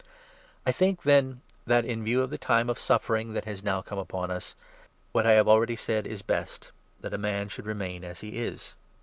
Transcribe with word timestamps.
I 0.65 0.71
think, 0.71 1.03
then, 1.03 1.41
that, 1.67 1.85
in 1.85 2.03
view 2.03 2.23
of 2.23 2.31
the 2.31 2.39
time 2.39 2.71
of 2.71 2.79
suffering 2.79 3.33
that 3.33 3.45
has 3.45 3.61
26 3.61 3.63
now 3.63 3.81
come 3.83 3.99
upon 3.99 4.31
us, 4.31 4.55
what 5.11 5.27
I 5.27 5.33
have 5.33 5.47
already 5.47 5.75
said 5.75 6.07
is 6.07 6.23
best— 6.23 6.71
that 7.01 7.13
a 7.13 7.19
man 7.19 7.49
should 7.49 7.67
remain 7.67 8.03
as 8.03 8.21
he 8.21 8.29
is. 8.43 8.73